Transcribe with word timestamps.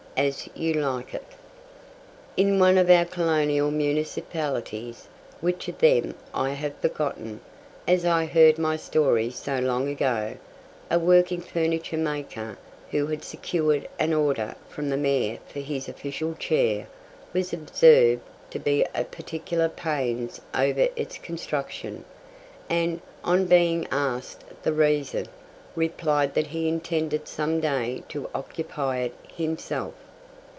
As 0.17 0.47
You 0.53 0.73
Like 0.73 1.13
It. 1.15 1.23
In 2.37 2.59
one 2.59 2.77
of 2.77 2.89
our 2.91 3.05
colonial 3.05 3.71
municipalities, 3.71 5.07
which 5.39 5.67
of 5.69 5.79
them 5.79 6.13
I 6.33 6.49
have 6.51 6.75
forgotten, 6.77 7.39
as 7.87 8.05
I 8.05 8.25
heard 8.25 8.59
my 8.59 8.75
story 8.75 9.29
so 9.31 9.57
long 9.57 9.87
ago, 9.87 10.35
a 10.91 10.99
working 10.99 11.39
furniture 11.41 11.97
maker, 11.97 12.57
who 12.91 13.07
had 13.07 13.23
secured 13.23 13.87
an 13.97 14.13
order 14.13 14.53
from 14.69 14.89
the 14.89 14.97
Mayor 14.97 15.39
for 15.47 15.59
his 15.61 15.87
official 15.87 16.35
chair, 16.35 16.87
was 17.33 17.51
observed 17.53 18.21
to 18.51 18.59
be 18.59 18.85
at 18.93 19.09
particular 19.11 19.69
pains 19.69 20.41
over 20.53 20.89
its 20.97 21.17
construction, 21.17 22.03
and, 22.69 23.01
on 23.23 23.45
being 23.45 23.87
asked 23.91 24.43
the 24.61 24.73
reason, 24.73 25.25
replied 25.75 26.33
that 26.35 26.47
he 26.47 26.67
intended 26.67 27.27
some 27.29 27.59
day 27.61 28.03
to 28.09 28.29
occupy 28.35 28.97
it 28.97 29.13
himself. 29.35 29.93